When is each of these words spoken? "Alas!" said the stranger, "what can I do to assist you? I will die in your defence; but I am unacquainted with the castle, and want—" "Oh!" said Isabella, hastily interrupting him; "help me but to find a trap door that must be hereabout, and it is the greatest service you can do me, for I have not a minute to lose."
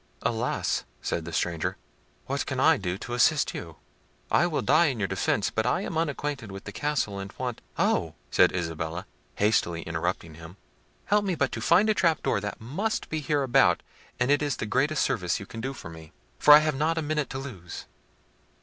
"Alas!" 0.23 0.83
said 1.03 1.25
the 1.25 1.31
stranger, 1.31 1.77
"what 2.25 2.47
can 2.47 2.59
I 2.59 2.77
do 2.77 2.97
to 2.97 3.13
assist 3.13 3.53
you? 3.53 3.75
I 4.31 4.47
will 4.47 4.63
die 4.63 4.87
in 4.87 4.97
your 4.97 5.07
defence; 5.07 5.51
but 5.51 5.67
I 5.67 5.81
am 5.81 5.95
unacquainted 5.95 6.51
with 6.51 6.63
the 6.63 6.71
castle, 6.71 7.19
and 7.19 7.31
want—" 7.37 7.61
"Oh!" 7.77 8.15
said 8.31 8.51
Isabella, 8.51 9.05
hastily 9.35 9.83
interrupting 9.83 10.33
him; 10.33 10.57
"help 11.05 11.23
me 11.23 11.35
but 11.35 11.51
to 11.51 11.61
find 11.61 11.87
a 11.87 11.93
trap 11.93 12.23
door 12.23 12.39
that 12.41 12.59
must 12.59 13.09
be 13.09 13.21
hereabout, 13.21 13.83
and 14.19 14.31
it 14.31 14.41
is 14.41 14.55
the 14.57 14.65
greatest 14.65 15.03
service 15.03 15.39
you 15.39 15.45
can 15.45 15.61
do 15.61 15.75
me, 15.87 16.13
for 16.39 16.51
I 16.55 16.61
have 16.65 16.73
not 16.73 16.97
a 16.97 17.03
minute 17.03 17.29
to 17.29 17.37
lose." 17.37 17.85